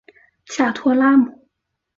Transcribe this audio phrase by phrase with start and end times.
[0.45, 1.43] 下托拉姆。